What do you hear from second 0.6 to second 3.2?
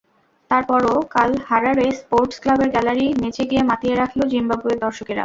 পরও কাল Harare sports ক্লাবের গ্যালারি